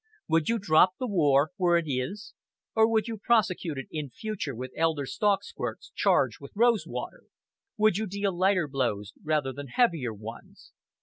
Would 0.27 0.49
you 0.49 0.57
drop 0.57 0.93
the 0.97 1.05
war 1.05 1.51
where 1.57 1.77
it 1.77 1.85
is? 1.87 2.33
Or 2.73 2.89
would 2.89 3.07
you 3.07 3.17
prosecute 3.19 3.77
it 3.77 3.85
in 3.91 4.09
future 4.09 4.55
with 4.55 4.73
elder 4.75 5.05
stalk 5.05 5.43
squirts 5.43 5.91
charged 5.95 6.39
with 6.41 6.53
rosewater? 6.55 7.25
Would 7.77 7.99
you 7.99 8.07
deal 8.07 8.35
lighter 8.35 8.67
blows 8.67 9.13
rather 9.23 9.53
than 9.53 9.67
heavier 9.67 10.11
ones? 10.11 10.71